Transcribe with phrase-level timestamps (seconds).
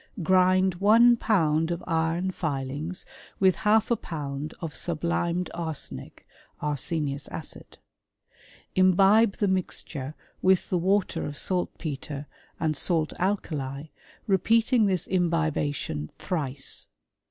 [0.23, 3.05] Grind one pound of iron filings
[3.39, 6.25] with half a pound of sublimed arsenic
[6.59, 7.77] (arsenious acid).
[8.73, 12.25] Imbibe the mixture with the water of saltpetre,
[12.59, 13.89] and salt alkali,
[14.25, 16.87] repeating this imbibation thrice.